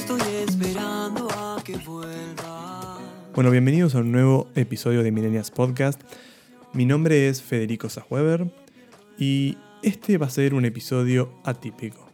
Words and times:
estoy 0.00 0.20
esperando 0.46 1.26
a 1.30 1.62
que 1.64 1.76
vuelva. 1.78 2.98
Bueno, 3.34 3.50
bienvenidos 3.50 3.94
a 3.94 4.00
un 4.00 4.12
nuevo 4.12 4.46
episodio 4.54 5.02
de 5.02 5.10
Millennials 5.10 5.50
Podcast. 5.50 6.02
Mi 6.74 6.84
nombre 6.84 7.28
es 7.28 7.40
Federico 7.40 7.88
Sachweber 7.88 8.46
y 9.18 9.56
este 9.82 10.18
va 10.18 10.26
a 10.26 10.30
ser 10.30 10.52
un 10.52 10.66
episodio 10.66 11.32
atípico. 11.44 12.06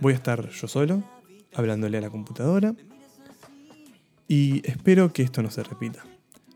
Voy 0.00 0.12
a 0.12 0.16
estar 0.16 0.50
yo 0.50 0.66
solo, 0.66 1.04
hablándole 1.54 1.98
a 1.98 2.00
la 2.00 2.10
computadora, 2.10 2.74
y 4.26 4.68
espero 4.68 5.12
que 5.12 5.22
esto 5.22 5.40
no 5.40 5.52
se 5.52 5.62
repita, 5.62 6.04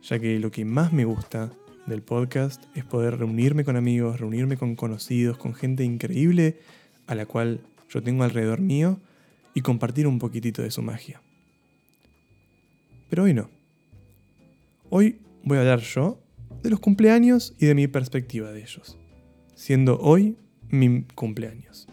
ya 0.03 0.19
que 0.19 0.41
lo 0.41 0.51
que 0.51 0.65
más 0.65 0.93
me 0.93 1.05
gusta 1.05 1.53
del 1.87 2.03
podcast 2.03 2.65
es 2.75 2.85
poder 2.85 3.19
reunirme 3.19 3.65
con 3.65 3.77
amigos, 3.77 4.19
reunirme 4.19 4.57
con 4.57 4.75
conocidos, 4.75 5.39
con 5.39 5.55
gente 5.55 5.85
increíble 5.85 6.59
a 7.07 7.15
la 7.15 7.27
cual 7.27 7.61
yo 7.89 8.03
tengo 8.03 8.25
alrededor 8.25 8.61
mío 8.61 8.99
y 9.57 9.63
compartir 9.63 10.07
un 10.07 10.19
poquitito 10.19 10.61
de 10.61 10.71
su 10.71 10.83
magia. 10.83 11.23
Pero 13.09 13.23
hoy 13.23 13.33
no. 13.33 13.49
Hoy 14.91 15.19
voy 15.43 15.57
a 15.57 15.63
hablar 15.63 15.81
yo 15.81 16.21
de 16.63 16.69
los 16.69 16.79
cumpleaños 16.79 17.57
y 17.59 17.65
de 17.65 17.75
mi 17.75 17.89
perspectiva 17.89 18.53
de 18.53 18.61
ellos, 18.61 18.99
siendo 19.55 19.99
hoy 19.99 20.37
mi 20.69 21.05
cumpleaños. 21.15 21.89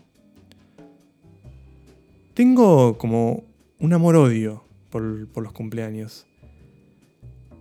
Tengo 2.33 2.97
como 2.97 3.45
un 3.79 3.93
amor-odio 3.93 4.65
por, 4.89 5.29
por 5.29 5.43
los 5.43 5.53
cumpleaños 5.53 6.27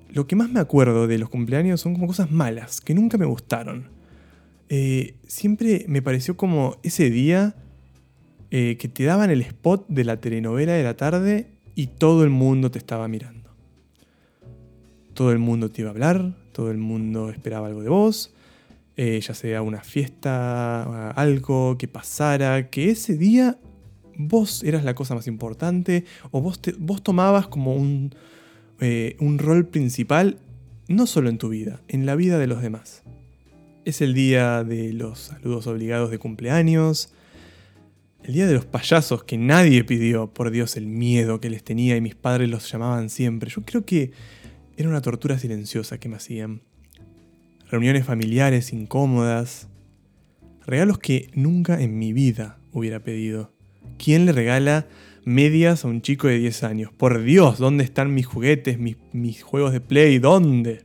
lo 0.08 0.26
que 0.26 0.36
más 0.36 0.50
me 0.50 0.58
acuerdo 0.58 1.06
de 1.06 1.16
los 1.16 1.30
cumpleaños 1.30 1.80
son 1.80 1.94
como 1.94 2.08
cosas 2.08 2.30
malas, 2.30 2.80
que 2.80 2.92
nunca 2.92 3.16
me 3.16 3.24
gustaron. 3.24 3.88
Eh, 4.68 5.14
siempre 5.26 5.86
me 5.88 6.02
pareció 6.02 6.36
como 6.36 6.76
ese 6.82 7.08
día 7.08 7.54
eh, 8.54 8.76
que 8.76 8.86
te 8.86 9.04
daban 9.04 9.30
el 9.30 9.40
spot 9.40 9.86
de 9.88 10.04
la 10.04 10.20
telenovela 10.20 10.74
de 10.74 10.82
la 10.82 10.94
tarde 10.94 11.46
y 11.74 11.86
todo 11.86 12.22
el 12.22 12.28
mundo 12.28 12.70
te 12.70 12.78
estaba 12.78 13.08
mirando. 13.08 13.48
Todo 15.14 15.32
el 15.32 15.38
mundo 15.38 15.70
te 15.70 15.80
iba 15.80 15.88
a 15.88 15.92
hablar, 15.92 16.36
todo 16.52 16.70
el 16.70 16.76
mundo 16.76 17.30
esperaba 17.30 17.68
algo 17.68 17.82
de 17.82 17.88
vos, 17.88 18.34
eh, 18.98 19.18
ya 19.22 19.32
sea 19.32 19.62
una 19.62 19.82
fiesta, 19.82 21.12
algo 21.12 21.78
que 21.78 21.88
pasara, 21.88 22.68
que 22.68 22.90
ese 22.90 23.16
día 23.16 23.56
vos 24.18 24.62
eras 24.64 24.84
la 24.84 24.94
cosa 24.94 25.14
más 25.14 25.26
importante 25.28 26.04
o 26.30 26.42
vos, 26.42 26.60
vos 26.78 27.02
tomabas 27.02 27.46
como 27.46 27.74
un, 27.74 28.14
eh, 28.80 29.16
un 29.18 29.38
rol 29.38 29.66
principal 29.66 30.36
no 30.88 31.06
solo 31.06 31.30
en 31.30 31.38
tu 31.38 31.48
vida, 31.48 31.80
en 31.88 32.04
la 32.04 32.16
vida 32.16 32.38
de 32.38 32.48
los 32.48 32.60
demás. 32.60 33.02
Es 33.86 34.02
el 34.02 34.12
día 34.12 34.62
de 34.62 34.92
los 34.92 35.20
saludos 35.20 35.66
obligados 35.66 36.10
de 36.10 36.18
cumpleaños, 36.18 37.14
el 38.24 38.34
día 38.34 38.46
de 38.46 38.54
los 38.54 38.66
payasos 38.66 39.24
que 39.24 39.36
nadie 39.36 39.84
pidió, 39.84 40.32
por 40.32 40.50
Dios, 40.50 40.76
el 40.76 40.86
miedo 40.86 41.40
que 41.40 41.50
les 41.50 41.64
tenía 41.64 41.96
y 41.96 42.00
mis 42.00 42.14
padres 42.14 42.48
los 42.48 42.70
llamaban 42.70 43.10
siempre. 43.10 43.50
Yo 43.50 43.62
creo 43.62 43.84
que 43.84 44.12
era 44.76 44.88
una 44.88 45.02
tortura 45.02 45.38
silenciosa 45.38 45.98
que 45.98 46.08
me 46.08 46.16
hacían. 46.16 46.62
Reuniones 47.70 48.04
familiares 48.04 48.72
incómodas, 48.72 49.68
regalos 50.66 50.98
que 50.98 51.30
nunca 51.34 51.80
en 51.80 51.98
mi 51.98 52.12
vida 52.12 52.58
hubiera 52.72 53.00
pedido. 53.00 53.52
¿Quién 53.98 54.26
le 54.26 54.32
regala 54.32 54.86
medias 55.24 55.84
a 55.84 55.88
un 55.88 56.02
chico 56.02 56.28
de 56.28 56.38
10 56.38 56.64
años. 56.64 56.92
Por 56.92 57.22
Dios, 57.22 57.58
¿dónde 57.58 57.84
están 57.84 58.14
mis 58.14 58.26
juguetes, 58.26 58.78
mis, 58.78 58.96
mis 59.12 59.42
juegos 59.42 59.72
de 59.72 59.80
play? 59.80 60.18
¿Dónde? 60.18 60.84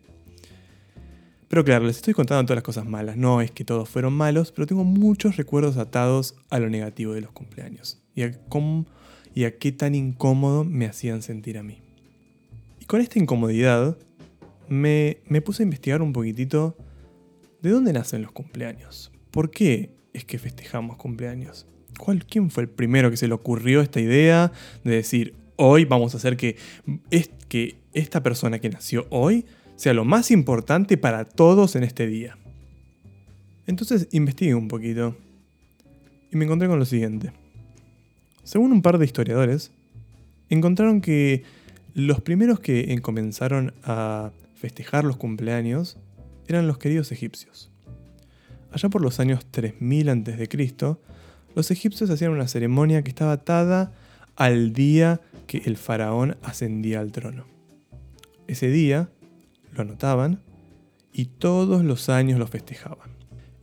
Pero 1.47 1.63
claro, 1.63 1.85
les 1.85 1.97
estoy 1.97 2.13
contando 2.13 2.43
todas 2.45 2.57
las 2.57 2.63
cosas 2.63 2.85
malas. 2.85 3.15
No 3.15 3.41
es 3.41 3.51
que 3.51 3.63
todos 3.63 3.87
fueron 3.87 4.13
malos, 4.13 4.51
pero 4.51 4.67
tengo 4.67 4.83
muchos 4.83 5.37
recuerdos 5.37 5.77
atados 5.77 6.35
a 6.49 6.59
lo 6.59 6.69
negativo 6.69 7.13
de 7.13 7.21
los 7.21 7.31
cumpleaños. 7.31 8.01
Y 8.15 8.23
a, 8.23 8.31
cómo, 8.49 8.85
y 9.33 9.45
a 9.45 9.57
qué 9.57 9.71
tan 9.71 9.95
incómodo 9.95 10.63
me 10.63 10.85
hacían 10.85 11.21
sentir 11.21 11.57
a 11.57 11.63
mí. 11.63 11.81
Y 12.81 12.85
con 12.85 12.99
esta 12.99 13.19
incomodidad 13.19 13.97
me, 14.67 15.19
me 15.27 15.41
puse 15.41 15.63
a 15.63 15.65
investigar 15.65 16.01
un 16.01 16.11
poquitito 16.11 16.75
de 17.61 17.69
dónde 17.69 17.93
nacen 17.93 18.21
los 18.21 18.31
cumpleaños. 18.31 19.11
¿Por 19.31 19.49
qué 19.49 19.91
es 20.13 20.25
que 20.25 20.39
festejamos 20.39 20.97
cumpleaños? 20.97 21.65
¿Cuál, 21.97 22.25
¿Quién 22.25 22.49
fue 22.49 22.63
el 22.63 22.69
primero 22.69 23.09
que 23.09 23.17
se 23.17 23.27
le 23.27 23.33
ocurrió 23.33 23.81
esta 23.81 23.99
idea 23.99 24.51
de 24.83 24.95
decir, 24.95 25.33
hoy 25.55 25.85
vamos 25.85 26.13
a 26.13 26.17
hacer 26.17 26.37
que, 26.37 26.57
es, 27.09 27.29
que 27.47 27.77
esta 27.93 28.21
persona 28.21 28.59
que 28.59 28.69
nació 28.69 29.07
hoy 29.09 29.45
sea 29.77 29.93
lo 29.93 30.03
más 30.03 30.31
importante 30.31 30.97
para 30.97 31.23
todos 31.23 31.77
en 31.77 31.83
este 31.83 32.07
día? 32.07 32.37
Entonces 33.67 34.09
investigué 34.11 34.55
un 34.55 34.67
poquito 34.67 35.15
y 36.31 36.35
me 36.35 36.45
encontré 36.45 36.67
con 36.67 36.79
lo 36.79 36.85
siguiente. 36.85 37.31
Según 38.43 38.71
un 38.71 38.81
par 38.81 38.97
de 38.97 39.05
historiadores, 39.05 39.71
encontraron 40.49 40.99
que 40.99 41.43
los 41.93 42.21
primeros 42.21 42.59
que 42.59 42.97
comenzaron 43.01 43.73
a 43.83 44.31
festejar 44.55 45.03
los 45.03 45.17
cumpleaños 45.17 45.97
eran 46.47 46.67
los 46.67 46.77
queridos 46.77 47.11
egipcios. 47.11 47.71
Allá 48.71 48.89
por 48.89 49.01
los 49.01 49.19
años 49.19 49.45
3000 49.51 50.09
a.C., 50.09 50.97
los 51.55 51.71
egipcios 51.71 52.09
hacían 52.09 52.31
una 52.31 52.47
ceremonia 52.47 53.01
que 53.01 53.09
estaba 53.09 53.31
atada 53.31 53.91
al 54.35 54.73
día 54.73 55.21
que 55.47 55.63
el 55.65 55.77
faraón 55.77 56.37
ascendía 56.43 56.99
al 56.99 57.11
trono. 57.11 57.45
Ese 58.47 58.69
día 58.69 59.09
lo 59.77 59.83
anotaban 59.83 60.41
y 61.13 61.25
todos 61.25 61.83
los 61.83 62.09
años 62.09 62.39
lo 62.39 62.47
festejaban. 62.47 63.09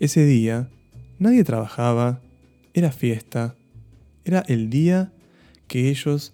Ese 0.00 0.24
día 0.24 0.70
nadie 1.18 1.44
trabajaba, 1.44 2.20
era 2.72 2.90
fiesta, 2.90 3.54
era 4.24 4.40
el 4.48 4.70
día 4.70 5.12
que 5.68 5.90
ellos 5.90 6.32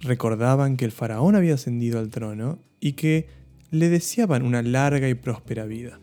recordaban 0.00 0.76
que 0.76 0.84
el 0.84 0.92
faraón 0.92 1.36
había 1.36 1.54
ascendido 1.54 1.98
al 1.98 2.10
trono 2.10 2.58
y 2.80 2.92
que 2.92 3.28
le 3.70 3.88
deseaban 3.88 4.42
una 4.42 4.62
larga 4.62 5.08
y 5.08 5.14
próspera 5.14 5.64
vida. 5.64 6.00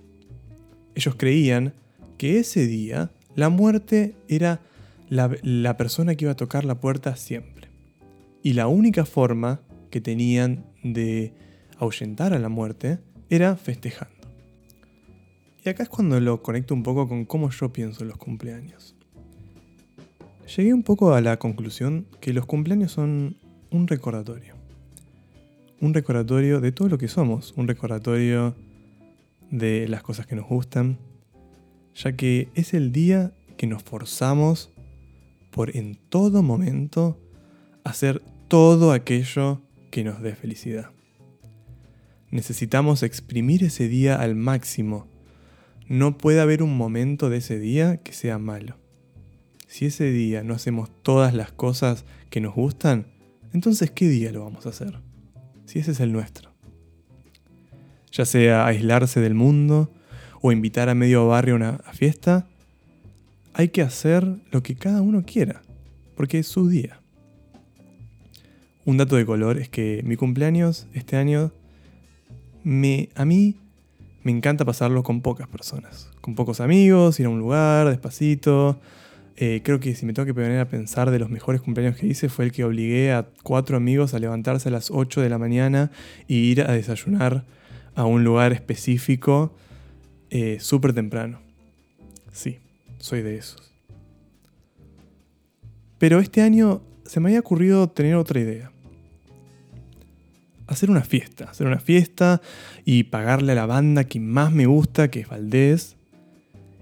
Ellos 0.96 1.16
creían 1.16 1.74
que 2.18 2.40
ese 2.40 2.66
día 2.66 3.12
la 3.36 3.50
muerte 3.50 4.16
era 4.28 4.62
la, 5.10 5.78
persona 5.78 6.16
que 6.16 6.26
iba 6.26 6.32
a 6.32 6.36
tocar 6.36 6.66
la 6.66 6.80
puerta 6.80 7.16
siempre. 7.16 7.70
Y 8.44 8.54
la 8.54 8.68
única 8.68 9.06
forma 9.06 9.62
que 9.90 10.02
tenían 10.02 10.66
de 10.84 11.34
ahuyentar 11.78 12.34
a 12.34 12.40
la 12.40 12.50
muerte 12.50 13.00
era 13.30 13.56
festejando. 13.56 14.16
Y 15.64 15.70
acá 15.70 15.84
es 15.84 15.90
cuando 15.90 16.20
lo 16.20 16.42
conecto 16.42 16.74
un 16.74 16.84
poco 16.84 17.08
con 17.08 17.26
cómo 17.26 17.50
yo 17.50 17.74
pienso 17.74 18.04
en 18.04 18.10
los 18.10 18.18
cumpleaños. 18.18 18.96
Llegué 20.56 20.74
un 20.74 20.84
poco 20.84 21.14
a 21.14 21.20
la 21.20 21.38
conclusión 21.38 22.08
que 22.22 22.32
los 22.32 22.46
cumpleaños 22.46 22.94
son 22.94 23.38
un 23.70 23.88
recordatorio. 23.88 24.56
Un 25.82 25.94
recordatorio 25.94 26.62
de 26.62 26.72
todo 26.72 26.88
lo 26.88 26.98
que 26.98 27.10
somos, 27.10 27.54
un 27.58 27.68
recordatorio 27.68 28.56
de 29.52 29.88
las 29.88 30.04
cosas 30.04 30.26
que 30.26 30.36
nos 30.36 30.48
gustan, 30.48 30.98
ya 31.96 32.14
que 32.14 32.50
es 32.56 32.74
el 32.74 32.92
día 32.92 33.34
que 33.58 33.68
nos 33.68 33.84
forzamos 33.84 34.72
por 35.52 35.76
en 35.76 35.96
todo 36.10 36.44
momento 36.44 37.20
hacer 37.84 38.22
todo 38.48 38.92
aquello 38.92 39.62
que 39.92 40.04
nos 40.04 40.22
dé 40.22 40.36
felicidad. 40.36 40.92
Necesitamos 42.30 43.04
exprimir 43.04 43.64
ese 43.64 43.88
día 43.88 44.16
al 44.16 44.36
máximo. 44.36 45.08
No 45.88 46.18
puede 46.18 46.42
haber 46.42 46.62
un 46.62 46.76
momento 46.76 47.30
de 47.30 47.38
ese 47.38 47.58
día 47.60 47.98
que 47.98 48.14
sea 48.14 48.38
malo. 48.38 48.78
Si 49.68 49.86
ese 49.86 50.12
día 50.12 50.44
no 50.44 50.54
hacemos 50.54 50.90
todas 51.04 51.34
las 51.34 51.52
cosas 51.52 52.06
que 52.30 52.42
nos 52.42 52.56
gustan, 52.56 53.08
entonces 53.54 53.92
¿qué 53.92 54.08
día 54.08 54.32
lo 54.32 54.44
vamos 54.44 54.66
a 54.66 54.70
hacer? 54.70 55.00
Si 55.66 55.80
ese 55.80 55.92
es 55.92 56.00
el 56.00 56.12
nuestro. 56.12 56.52
Ya 58.12 58.26
sea 58.26 58.66
aislarse 58.66 59.20
del 59.20 59.34
mundo 59.34 59.92
o 60.42 60.52
invitar 60.52 60.90
a 60.90 60.96
medio 60.96 61.28
barrio 61.28 61.56
a 61.56 61.58
una 61.58 61.78
fiesta, 61.94 62.48
hay 63.54 63.70
que 63.70 63.82
hacer 63.82 64.26
lo 64.52 64.62
que 64.64 64.76
cada 64.76 65.02
uno 65.02 65.24
quiera, 65.26 65.62
porque 66.16 66.40
es 66.40 66.48
su 66.48 66.70
día. 66.70 67.02
Un 68.86 68.98
dato 68.98 69.16
de 69.16 69.26
color 69.26 69.58
es 69.58 69.68
que 69.68 70.02
mi 70.06 70.16
cumpleaños 70.16 70.88
este 70.94 71.18
año, 71.18 71.52
me, 72.68 73.08
a 73.16 73.24
mí 73.24 73.56
me 74.24 74.32
encanta 74.34 74.66
pasarlo 74.66 75.02
con 75.02 75.22
pocas 75.22 75.48
personas, 75.48 76.12
con 76.20 76.36
pocos 76.36 76.60
amigos, 76.60 77.18
ir 77.18 77.28
a 77.28 77.30
un 77.30 77.40
lugar 77.40 77.88
despacito. 77.88 78.78
Eh, 79.38 79.62
creo 79.64 79.80
que 79.80 79.96
si 79.96 80.06
me 80.06 80.12
tengo 80.12 80.26
que 80.26 80.34
poner 80.34 80.60
a 80.60 80.68
pensar 80.68 81.10
de 81.10 81.18
los 81.18 81.30
mejores 81.30 81.62
cumpleaños 81.62 81.98
que 81.98 82.08
hice 82.08 82.28
fue 82.28 82.44
el 82.44 82.52
que 82.52 82.66
obligué 82.66 83.14
a 83.14 83.26
cuatro 83.44 83.78
amigos 83.78 84.14
a 84.14 84.20
levantarse 84.20 84.68
a 84.68 84.72
las 84.74 84.92
8 84.92 85.22
de 85.22 85.30
la 85.30 85.38
mañana 85.38 85.92
y 86.28 86.40
ir 86.40 86.62
a 86.62 86.74
desayunar 86.74 87.46
a 87.96 88.04
un 88.04 88.26
lugar 88.26 88.52
específico 88.52 89.54
eh, 90.30 90.58
súper 90.60 90.94
temprano. 90.94 91.40
Sí, 92.34 92.60
soy 92.98 93.22
de 93.22 93.38
esos. 93.38 93.74
Pero 96.00 96.20
este 96.20 96.42
año 96.42 96.82
se 97.06 97.22
me 97.22 97.30
había 97.30 97.40
ocurrido 97.40 97.88
tener 97.88 98.16
otra 98.16 98.42
idea. 98.42 98.72
Hacer 100.68 100.92
una 100.92 101.02
fiesta, 101.02 101.46
hacer 101.46 101.66
una 101.66 101.80
fiesta 101.80 102.42
y 102.86 103.04
pagarle 103.04 103.54
a 103.54 103.56
la 103.56 103.66
banda 103.66 104.04
que 104.04 104.20
más 104.20 104.52
me 104.52 104.66
gusta, 104.66 105.10
que 105.10 105.22
es 105.22 105.30
Valdés, 105.30 105.96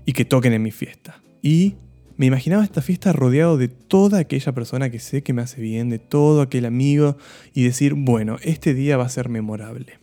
y 0.06 0.14
que 0.14 0.26
toquen 0.26 0.54
en 0.54 0.64
mi 0.64 0.72
fiesta. 0.72 1.22
Y 1.42 1.76
Me 2.18 2.26
imaginaba 2.28 2.64
esta 2.64 2.82
fiesta 2.82 3.12
rodeado 3.12 3.58
de 3.58 3.68
toda 3.68 4.20
aquella 4.20 4.54
persona 4.54 4.90
que 4.90 5.00
sé 5.00 5.22
que 5.22 5.34
me 5.34 5.42
hace 5.42 5.60
bien, 5.60 5.90
de 5.90 6.00
todo 6.00 6.42
aquel 6.42 6.66
amigo, 6.66 7.18
y 7.54 7.64
decir, 7.64 7.94
bueno, 7.94 8.38
este 8.42 8.74
día 8.74 8.96
va 8.96 9.06
a 9.06 9.10
ser 9.10 9.28
memorable. 9.28 10.00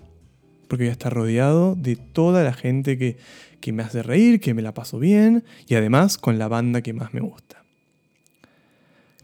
Porque 0.69 0.85
voy 0.85 0.91
a 0.91 0.93
estar 0.93 1.13
rodeado 1.13 1.75
de 1.75 1.97
toda 1.97 2.45
la 2.45 2.53
gente 2.53 2.99
que, 2.99 3.17
que 3.61 3.73
me 3.73 3.83
hace 3.83 4.03
reír, 4.03 4.41
que 4.41 4.53
me 4.53 4.61
la 4.61 4.75
paso 4.75 4.99
bien, 4.99 5.45
y 5.67 5.75
además 5.75 6.19
con 6.19 6.39
la 6.39 6.49
banda 6.49 6.83
que 6.83 6.93
más 6.93 7.15
me 7.15 7.21
gusta. 7.21 7.63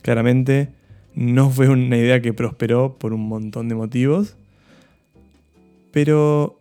Claramente 0.01 0.71
no 1.15 1.51
fue 1.51 1.69
una 1.69 1.97
idea 1.97 2.23
que 2.23 2.33
prosperó 2.33 2.97
por 2.99 3.13
un 3.13 3.29
montón 3.29 3.69
de 3.69 3.75
motivos, 3.75 4.37
pero 5.91 6.61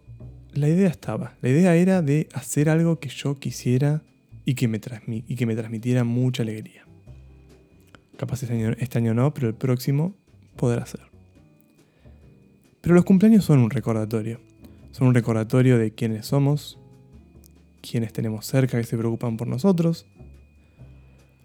la 0.54 0.68
idea 0.68 0.90
estaba. 0.90 1.36
La 1.42 1.50
idea 1.50 1.76
era 1.76 2.02
de 2.02 2.28
hacer 2.34 2.70
algo 2.70 3.00
que 3.00 3.10
yo 3.10 3.36
quisiera 3.36 4.02
y 4.46 4.56
que 4.56 4.68
me, 4.68 4.80
transmitiera 4.80 6.04
mucha 6.04 6.44
alegría. 6.44 6.86
Capaz 8.18 8.44
este 8.44 8.56
año, 8.56 8.72
este 8.80 8.98
año 8.98 9.14
no, 9.14 9.34
pero 9.34 9.48
el 9.48 9.54
próximo 9.54 10.16
podrá 10.56 10.86
ser. 10.86 11.02
Pero 12.82 12.96
los 12.96 13.06
cumpleaños 13.06 13.46
son 13.46 13.60
un 13.60 13.70
recordatorio. 13.70 14.40
Son 14.92 15.08
un 15.08 15.14
recordatorio 15.14 15.78
de 15.78 15.92
quiénes 15.92 16.26
somos, 16.26 16.80
quiénes 17.82 18.14
tenemos 18.14 18.46
cerca 18.46 18.78
que 18.78 18.86
se 18.86 18.98
preocupan 18.98 19.38
por 19.38 19.48
nosotros. 19.48 20.08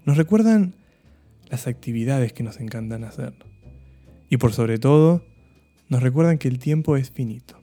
Nos 0.05 0.17
recuerdan 0.17 0.75
las 1.51 1.67
actividades 1.67 2.33
que 2.33 2.43
nos 2.43 2.61
encantan 2.61 3.05
hacer. 3.05 3.35
Y 4.31 4.39
por 4.39 4.53
sobre 4.53 4.79
todo, 4.79 5.23
nos 5.89 6.03
recuerdan 6.03 6.39
que 6.39 6.49
el 6.49 6.59
tiempo 6.59 6.97
es 6.97 7.11
finito. 7.11 7.62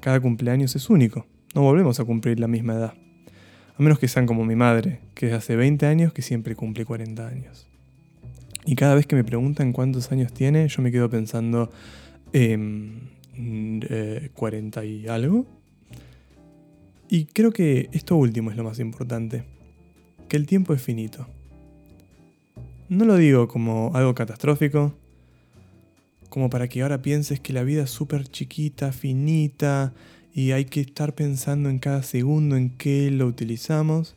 Cada 0.00 0.20
cumpleaños 0.20 0.76
es 0.76 0.90
único, 0.90 1.26
no 1.54 1.62
volvemos 1.62 1.98
a 2.00 2.04
cumplir 2.04 2.38
la 2.38 2.48
misma 2.48 2.74
edad. 2.74 2.94
A 3.76 3.82
menos 3.82 3.98
que 3.98 4.08
sean 4.08 4.26
como 4.26 4.44
mi 4.44 4.56
madre, 4.56 5.00
que 5.14 5.26
desde 5.26 5.38
hace 5.38 5.56
20 5.56 5.86
años 5.86 6.12
que 6.12 6.22
siempre 6.22 6.56
cumple 6.56 6.84
40 6.84 7.26
años. 7.26 7.68
Y 8.64 8.74
cada 8.74 8.94
vez 8.94 9.06
que 9.06 9.16
me 9.16 9.24
preguntan 9.24 9.72
cuántos 9.72 10.12
años 10.12 10.32
tiene, 10.32 10.68
yo 10.68 10.82
me 10.82 10.92
quedo 10.92 11.08
pensando, 11.08 11.70
eh, 12.32 12.58
eh, 13.36 14.30
40 14.34 14.84
y 14.84 15.08
algo. 15.08 15.46
Y 17.08 17.24
creo 17.26 17.52
que 17.52 17.88
esto 17.92 18.16
último 18.16 18.50
es 18.50 18.56
lo 18.56 18.64
más 18.64 18.78
importante, 18.80 19.44
que 20.28 20.36
el 20.36 20.46
tiempo 20.46 20.74
es 20.74 20.82
finito. 20.82 21.26
No 22.88 23.04
lo 23.04 23.16
digo 23.16 23.48
como 23.48 23.92
algo 23.94 24.14
catastrófico, 24.14 24.94
como 26.28 26.50
para 26.50 26.68
que 26.68 26.82
ahora 26.82 27.02
pienses 27.02 27.40
que 27.40 27.52
la 27.52 27.62
vida 27.62 27.84
es 27.84 27.90
súper 27.90 28.28
chiquita, 28.28 28.92
finita, 28.92 29.94
y 30.32 30.52
hay 30.52 30.66
que 30.66 30.80
estar 30.80 31.14
pensando 31.14 31.68
en 31.68 31.78
cada 31.78 32.02
segundo 32.02 32.56
en 32.56 32.70
qué 32.70 33.10
lo 33.10 33.26
utilizamos. 33.26 34.16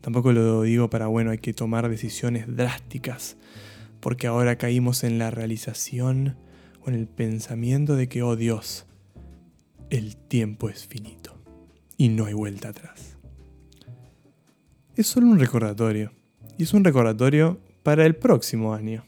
Tampoco 0.00 0.32
lo 0.32 0.62
digo 0.62 0.88
para, 0.88 1.08
bueno, 1.08 1.30
hay 1.30 1.38
que 1.38 1.52
tomar 1.52 1.88
decisiones 1.88 2.46
drásticas, 2.56 3.36
porque 4.00 4.26
ahora 4.26 4.56
caímos 4.56 5.04
en 5.04 5.18
la 5.18 5.30
realización 5.30 6.36
o 6.84 6.88
en 6.88 6.94
el 6.94 7.06
pensamiento 7.06 7.96
de 7.96 8.08
que, 8.08 8.22
oh 8.22 8.36
Dios, 8.36 8.86
el 9.90 10.16
tiempo 10.16 10.68
es 10.68 10.86
finito 10.86 11.36
y 11.96 12.08
no 12.08 12.26
hay 12.26 12.34
vuelta 12.34 12.68
atrás. 12.68 13.16
Es 14.96 15.06
solo 15.06 15.26
un 15.26 15.38
recordatorio 15.38 16.12
y 16.56 16.62
es 16.62 16.72
un 16.72 16.84
recordatorio 16.84 17.60
para 17.82 18.06
el 18.06 18.16
próximo 18.16 18.74
año, 18.74 19.04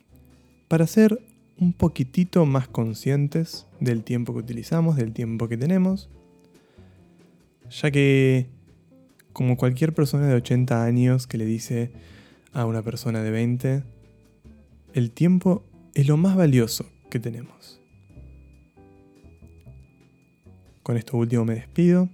para 0.69 0.87
ser 0.87 1.21
un 1.61 1.75
poquitito 1.75 2.47
más 2.47 2.69
conscientes 2.69 3.67
del 3.81 4.03
tiempo 4.03 4.33
que 4.33 4.41
utilizamos, 4.41 4.97
del 4.97 5.13
tiempo 5.13 5.47
que 5.47 5.59
tenemos, 5.59 6.09
ya 7.71 7.91
que 7.91 8.49
como 9.35 9.57
cualquier 9.57 9.95
persona 9.95 10.27
de 10.27 10.35
80 10.35 10.83
años 10.83 11.27
que 11.27 11.39
le 11.39 11.45
dice 11.45 11.93
a 12.53 12.65
una 12.65 12.83
persona 12.83 13.23
de 13.23 13.31
20, 13.31 13.85
el 14.95 15.11
tiempo 15.13 15.63
es 15.95 16.09
lo 16.09 16.17
más 16.17 16.35
valioso 16.35 16.87
que 17.11 17.21
tenemos. 17.21 17.81
Con 20.83 20.97
esto 20.97 21.19
último 21.19 21.45
me 21.45 21.55
despido. 21.55 22.09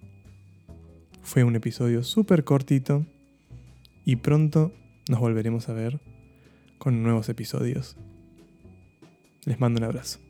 Fue 1.22 1.44
un 1.44 1.54
episodio 1.56 2.02
súper 2.02 2.44
cortito 2.44 3.06
y 4.04 4.16
pronto 4.16 4.72
nos 5.08 5.20
volveremos 5.20 5.69
a 5.69 5.72
ver 5.72 6.00
con 6.78 7.02
nuevos 7.02 7.28
episodios. 7.28 7.96
Les 9.46 9.58
mando 9.60 9.78
un 9.78 9.84
abrazo. 9.84 10.25